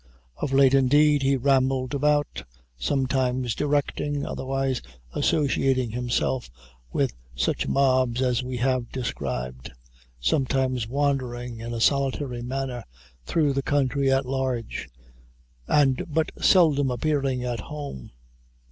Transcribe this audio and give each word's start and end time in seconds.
Of 0.37 0.51
late, 0.51 0.73
indeed, 0.73 1.21
he 1.21 1.35
rambled 1.37 1.93
about, 1.93 2.43
sometimes 2.75 3.53
directing, 3.53 4.25
otherwise 4.25 4.81
associating 5.13 5.91
himself 5.91 6.49
with, 6.91 7.13
such 7.35 7.67
mobs 7.67 8.19
as 8.19 8.41
we 8.41 8.57
have 8.57 8.91
described; 8.91 9.71
sometimes 10.19 10.87
wandering, 10.87 11.59
in 11.59 11.71
a 11.71 11.79
solitary 11.79 12.41
manner, 12.41 12.83
through 13.27 13.53
the 13.53 13.61
country 13.61 14.11
at 14.11 14.25
large; 14.25 14.89
and 15.67 16.03
but 16.11 16.31
seldom 16.43 16.89
appearing 16.89 17.43
at 17.43 17.59
home. 17.59 18.09